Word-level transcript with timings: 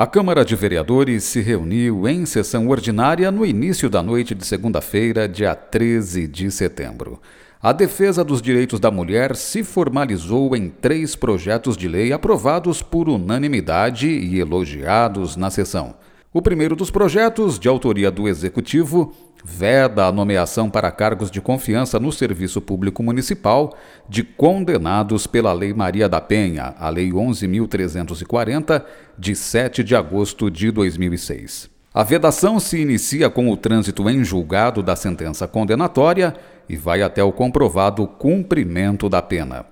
A 0.00 0.06
Câmara 0.06 0.46
de 0.46 0.56
Vereadores 0.56 1.24
se 1.24 1.42
reuniu 1.42 2.08
em 2.08 2.24
sessão 2.24 2.66
ordinária 2.68 3.30
no 3.30 3.44
início 3.44 3.90
da 3.90 4.02
noite 4.02 4.34
de 4.34 4.46
segunda-feira, 4.46 5.28
dia 5.28 5.54
13 5.54 6.26
de 6.26 6.50
setembro. 6.50 7.20
A 7.60 7.70
defesa 7.70 8.24
dos 8.24 8.40
direitos 8.40 8.80
da 8.80 8.90
mulher 8.90 9.36
se 9.36 9.62
formalizou 9.62 10.56
em 10.56 10.70
três 10.70 11.14
projetos 11.14 11.76
de 11.76 11.86
lei 11.86 12.14
aprovados 12.14 12.80
por 12.80 13.10
unanimidade 13.10 14.08
e 14.08 14.40
elogiados 14.40 15.36
na 15.36 15.50
sessão. 15.50 15.94
O 16.32 16.40
primeiro 16.40 16.74
dos 16.74 16.90
projetos, 16.90 17.58
de 17.58 17.68
autoria 17.68 18.10
do 18.10 18.26
Executivo, 18.26 19.12
veda 19.44 20.06
a 20.06 20.12
nomeação 20.12 20.68
para 20.68 20.90
cargos 20.90 21.30
de 21.30 21.40
confiança 21.40 21.98
no 21.98 22.12
Serviço 22.12 22.60
Público 22.60 23.02
Municipal 23.02 23.76
de 24.08 24.22
condenados 24.22 25.26
pela 25.26 25.52
Lei 25.52 25.72
Maria 25.72 26.08
da 26.08 26.20
Penha, 26.20 26.74
a 26.78 26.88
Lei 26.88 27.10
11.340, 27.10 28.84
de 29.18 29.34
7 29.34 29.82
de 29.84 29.96
agosto 29.96 30.50
de 30.50 30.70
2006. 30.70 31.70
A 31.92 32.04
vedação 32.04 32.60
se 32.60 32.78
inicia 32.78 33.28
com 33.28 33.50
o 33.50 33.56
trânsito 33.56 34.08
em 34.08 34.22
julgado 34.22 34.82
da 34.82 34.94
sentença 34.94 35.48
condenatória 35.48 36.34
e 36.68 36.76
vai 36.76 37.02
até 37.02 37.22
o 37.22 37.32
comprovado 37.32 38.06
cumprimento 38.06 39.08
da 39.08 39.20
pena. 39.20 39.66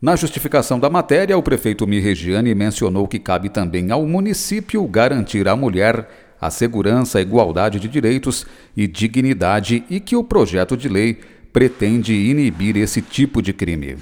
Na 0.00 0.14
justificação 0.14 0.78
da 0.78 0.88
matéria, 0.88 1.36
o 1.36 1.42
prefeito 1.42 1.86
Mirregiani 1.86 2.54
mencionou 2.54 3.08
que 3.08 3.18
cabe 3.18 3.48
também 3.48 3.90
ao 3.90 4.06
município 4.06 4.86
garantir 4.86 5.48
à 5.48 5.56
mulher 5.56 6.08
a 6.40 6.50
segurança, 6.50 7.18
a 7.18 7.22
igualdade 7.22 7.80
de 7.80 7.88
direitos 7.88 8.46
e 8.76 8.86
dignidade 8.86 9.84
e 9.90 10.00
que 10.00 10.16
o 10.16 10.24
projeto 10.24 10.76
de 10.76 10.88
lei 10.88 11.18
pretende 11.52 12.14
inibir 12.14 12.76
esse 12.76 13.02
tipo 13.02 13.42
de 13.42 13.52
crime. 13.52 13.96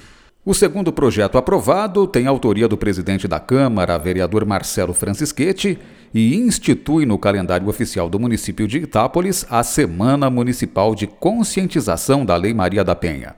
O 0.45 0.53
segundo 0.53 0.93
projeto 0.93 1.37
aprovado 1.37 2.07
tem 2.07 2.25
autoria 2.25 2.69
do 2.69 2.77
presidente 2.77 3.27
da 3.27 3.37
Câmara, 3.37 3.97
vereador 3.97 4.45
Marcelo 4.45 4.93
Francischetti, 4.93 5.77
e 6.13 6.35
institui 6.35 7.05
no 7.05 7.17
calendário 7.17 7.67
oficial 7.67 8.09
do 8.09 8.17
município 8.17 8.65
de 8.65 8.77
Itápolis 8.77 9.45
a 9.49 9.61
Semana 9.61 10.29
Municipal 10.29 10.95
de 10.95 11.05
Conscientização 11.05 12.25
da 12.25 12.37
Lei 12.37 12.53
Maria 12.53 12.81
da 12.81 12.95
Penha. 12.95 13.35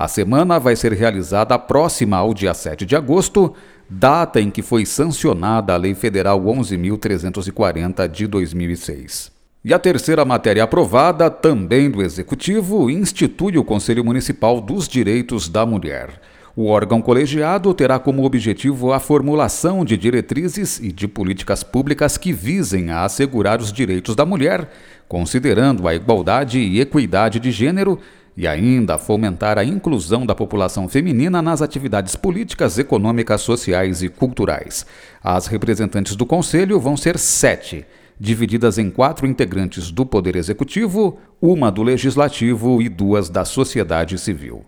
A 0.00 0.08
semana 0.08 0.58
vai 0.58 0.74
ser 0.76 0.94
realizada 0.94 1.58
próxima 1.58 2.16
ao 2.16 2.32
dia 2.32 2.54
7 2.54 2.86
de 2.86 2.96
agosto, 2.96 3.52
data 3.86 4.40
em 4.40 4.50
que 4.50 4.62
foi 4.62 4.86
sancionada 4.86 5.74
a 5.74 5.76
Lei 5.76 5.94
Federal 5.94 6.40
11.340 6.40 8.08
de 8.08 8.26
2006. 8.26 9.30
E 9.62 9.74
a 9.74 9.78
terceira 9.78 10.24
matéria 10.24 10.64
aprovada, 10.64 11.28
também 11.28 11.90
do 11.90 12.00
Executivo, 12.00 12.88
institui 12.88 13.58
o 13.58 13.62
Conselho 13.62 14.02
Municipal 14.02 14.58
dos 14.58 14.88
Direitos 14.88 15.50
da 15.50 15.66
Mulher. 15.66 16.18
O 16.56 16.66
órgão 16.68 17.02
colegiado 17.02 17.72
terá 17.74 17.98
como 17.98 18.24
objetivo 18.24 18.94
a 18.94 19.00
formulação 19.00 19.84
de 19.84 19.98
diretrizes 19.98 20.80
e 20.80 20.90
de 20.90 21.06
políticas 21.06 21.62
públicas 21.62 22.16
que 22.16 22.32
visem 22.32 22.90
a 22.90 23.04
assegurar 23.04 23.60
os 23.60 23.70
direitos 23.70 24.16
da 24.16 24.24
mulher, 24.24 24.70
considerando 25.06 25.86
a 25.86 25.94
igualdade 25.94 26.58
e 26.58 26.80
equidade 26.80 27.38
de 27.38 27.50
gênero 27.50 28.00
e 28.36 28.46
ainda 28.46 28.98
fomentar 28.98 29.58
a 29.58 29.64
inclusão 29.64 30.24
da 30.24 30.34
população 30.34 30.88
feminina 30.88 31.42
nas 31.42 31.60
atividades 31.60 32.16
políticas, 32.16 32.78
econômicas, 32.78 33.40
sociais 33.40 34.02
e 34.02 34.08
culturais. 34.08 34.86
As 35.22 35.46
representantes 35.46 36.16
do 36.16 36.24
Conselho 36.24 36.78
vão 36.80 36.96
ser 36.96 37.18
sete, 37.18 37.84
divididas 38.18 38.78
em 38.78 38.90
quatro 38.90 39.26
integrantes 39.26 39.90
do 39.90 40.04
Poder 40.04 40.36
Executivo, 40.36 41.18
uma 41.40 41.70
do 41.70 41.82
Legislativo 41.82 42.80
e 42.82 42.88
duas 42.88 43.28
da 43.28 43.44
sociedade 43.44 44.18
civil. 44.18 44.64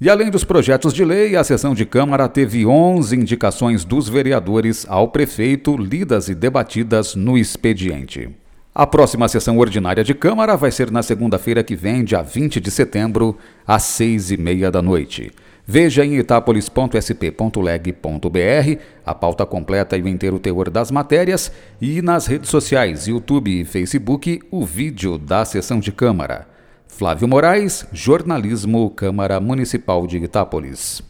E 0.00 0.08
além 0.08 0.30
dos 0.30 0.44
projetos 0.44 0.94
de 0.94 1.04
lei, 1.04 1.34
a 1.34 1.42
sessão 1.42 1.74
de 1.74 1.84
Câmara 1.84 2.28
teve 2.28 2.64
11 2.64 3.16
indicações 3.16 3.84
dos 3.84 4.08
vereadores 4.08 4.86
ao 4.88 5.08
prefeito, 5.08 5.76
lidas 5.76 6.28
e 6.28 6.36
debatidas 6.36 7.16
no 7.16 7.36
expediente. 7.36 8.30
A 8.78 8.86
próxima 8.86 9.26
sessão 9.26 9.58
ordinária 9.58 10.04
de 10.04 10.14
Câmara 10.14 10.56
vai 10.56 10.70
ser 10.70 10.88
na 10.88 11.02
segunda-feira 11.02 11.64
que 11.64 11.74
vem, 11.74 12.04
dia 12.04 12.22
20 12.22 12.60
de 12.60 12.70
setembro, 12.70 13.36
às 13.66 13.82
seis 13.82 14.30
e 14.30 14.36
meia 14.36 14.70
da 14.70 14.80
noite. 14.80 15.32
Veja 15.66 16.04
em 16.04 16.16
itapolis.sp.leg.br 16.16 18.80
a 19.04 19.12
pauta 19.12 19.44
completa 19.44 19.96
e 19.96 20.02
o 20.02 20.06
inteiro 20.06 20.38
teor 20.38 20.70
das 20.70 20.92
matérias 20.92 21.50
e 21.80 22.00
nas 22.00 22.28
redes 22.28 22.50
sociais, 22.50 23.08
YouTube 23.08 23.50
e 23.50 23.64
Facebook, 23.64 24.42
o 24.48 24.64
vídeo 24.64 25.18
da 25.18 25.44
sessão 25.44 25.80
de 25.80 25.90
Câmara. 25.90 26.46
Flávio 26.86 27.26
Moraes, 27.26 27.84
Jornalismo, 27.92 28.90
Câmara 28.90 29.40
Municipal 29.40 30.06
de 30.06 30.18
Itápolis. 30.18 31.02